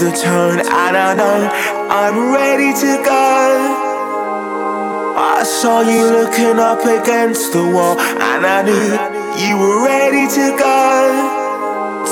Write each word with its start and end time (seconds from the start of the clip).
the 0.00 0.16
turn? 0.16 0.60
I 0.64 0.92
don't 0.96 1.16
know. 1.20 1.40
I'm 1.92 2.32
ready 2.32 2.72
to 2.72 2.92
go. 3.04 3.28
I 5.20 5.44
saw 5.44 5.82
you 5.82 6.08
looking 6.08 6.56
up 6.58 6.80
against 6.80 7.52
the 7.52 7.60
wall, 7.60 8.00
and 8.00 8.46
I 8.48 8.64
knew 8.64 8.96
you 9.44 9.60
were 9.60 9.84
ready 9.84 10.24
to 10.24 10.46
go. 10.56 10.88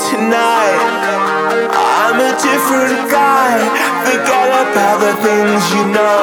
Tonight, 0.05 0.81
I'm 1.73 2.21
a 2.21 2.33
different 2.37 3.09
guy. 3.09 3.57
Forget 4.05 4.49
about 4.69 4.97
the 5.01 5.13
things 5.25 5.61
you 5.73 5.83
know. 5.89 6.21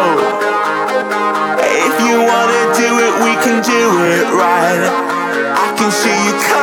If 1.59 1.95
you 2.07 2.17
wanna 2.31 2.63
do 2.79 2.91
it, 3.07 3.15
we 3.27 3.33
can 3.43 3.59
do 3.67 3.83
it 4.15 4.27
right. 4.39 4.87
I 5.51 5.75
can 5.77 5.91
see 5.91 6.15
you. 6.31 6.56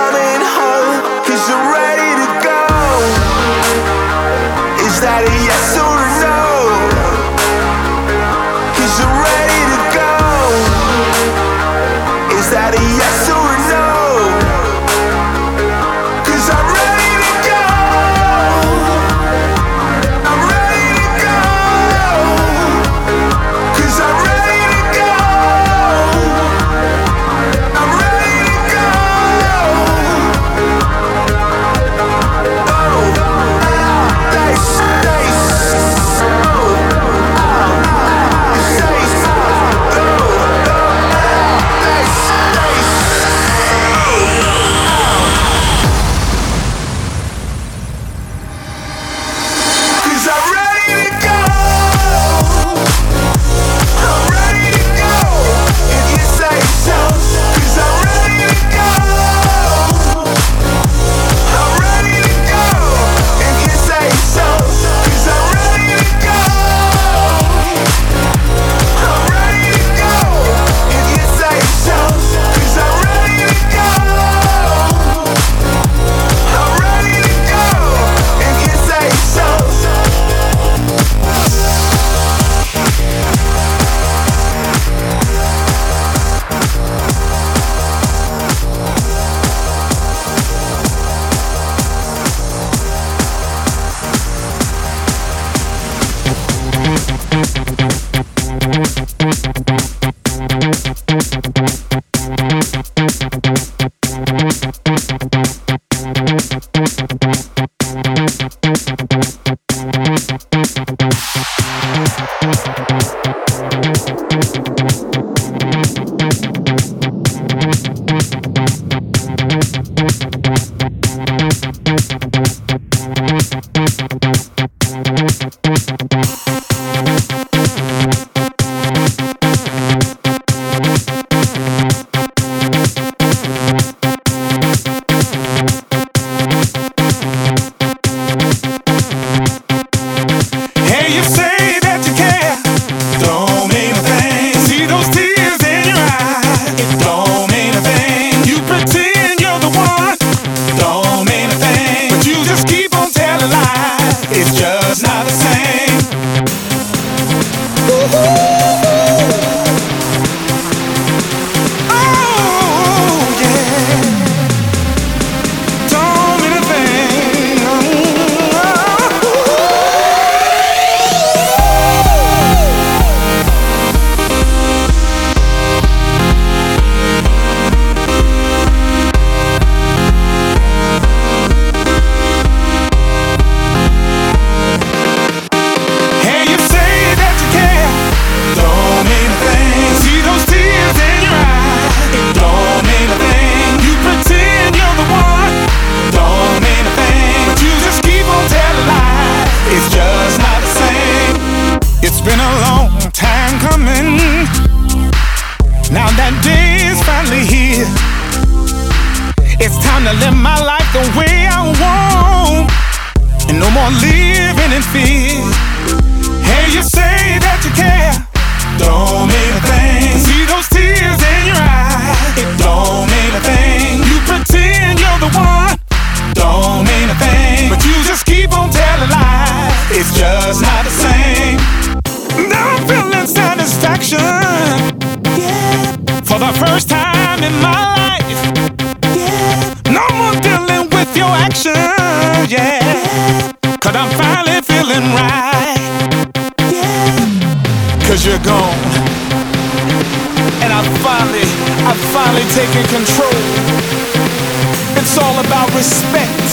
It's 254.99 255.17
all 255.17 255.39
about 255.39 255.73
respect. 255.75 256.49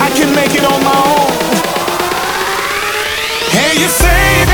I 0.00 0.10
can 0.16 0.34
make 0.34 0.54
it 0.54 0.64
on 0.64 0.82
my 0.82 0.98
own. 1.16 1.32
Hey, 3.50 3.80
you 3.80 3.88
say 3.88 4.53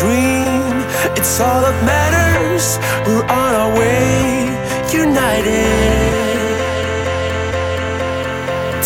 dream. 0.00 0.80
It's 1.12 1.38
all 1.44 1.60
that 1.60 1.76
matters. 1.84 2.80
We're 3.04 3.28
on 3.28 3.52
our 3.60 3.72
way, 3.76 4.48
united. 4.88 6.40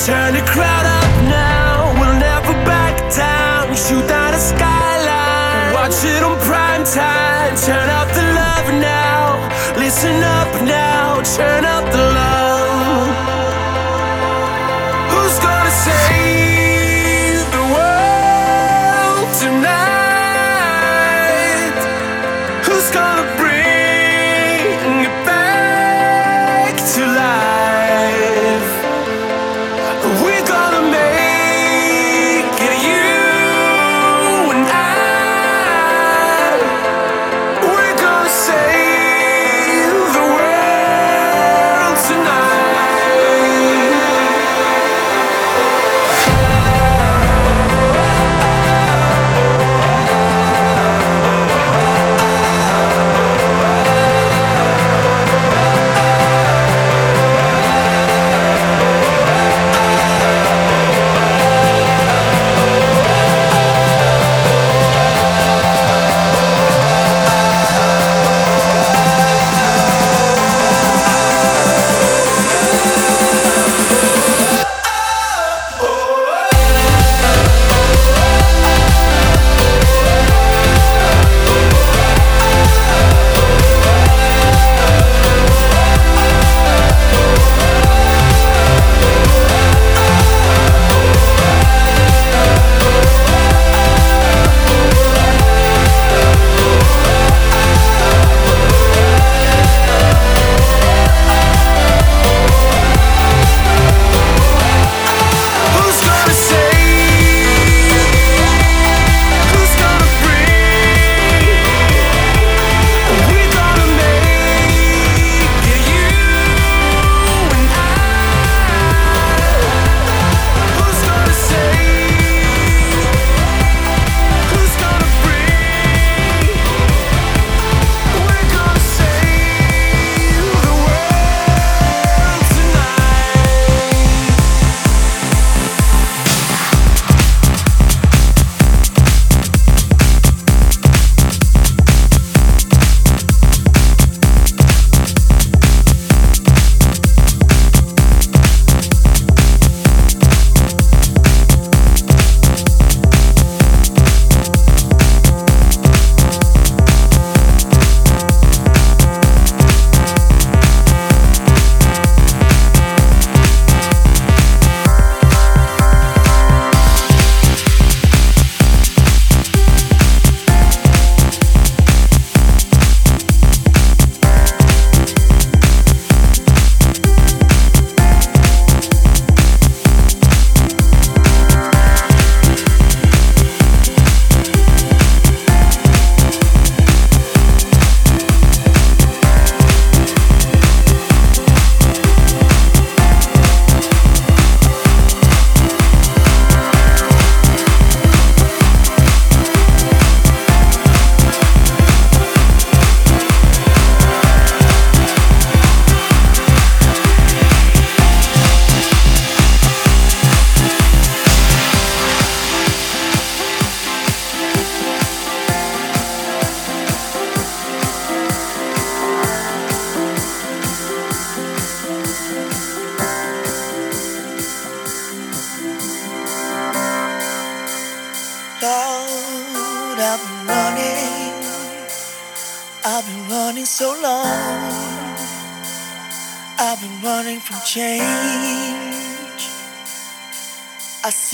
Turn 0.07 0.35
the 0.35 0.45
crowd 0.53 0.87
up 1.01 1.13
now. 1.31 1.95
We'll 1.99 2.19
never 2.19 2.55
back 2.67 2.99
down. 3.15 3.71
Shoot 3.85 4.05
down 4.11 4.33
the 4.35 4.43
skyline. 4.43 5.71
Watch 5.79 6.03
it 6.03 6.23
on 6.29 6.37
prime 6.51 6.83
time. 6.83 7.55
Turn 7.63 7.89
up 8.01 8.09
the 8.19 8.27
love 8.41 8.69
now. 8.83 9.39
Listen 9.79 10.19
up 10.41 10.51
now. 10.67 11.23
Turn 11.39 11.65
up 11.65 11.85
the 11.93 12.05
love. 12.19 12.54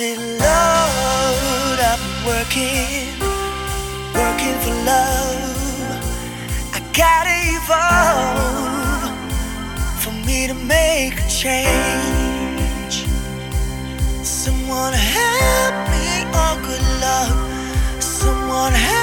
busy 0.01 0.17
load. 0.17 1.79
I've 1.91 2.01
been 2.01 2.19
working, 2.27 3.21
working 4.15 4.57
for 4.63 4.75
love. 4.91 5.99
I 6.73 6.81
gotta 7.03 7.37
evolve 7.57 9.13
for 10.03 10.13
me 10.27 10.47
to 10.47 10.55
make 10.55 11.15
a 11.21 11.29
change. 11.29 12.95
Someone 14.23 14.95
help 14.95 15.75
me, 15.93 16.25
oh 16.35 16.57
good 16.67 16.87
luck. 17.05 17.33
Someone 18.01 18.73
help. 18.73 19.00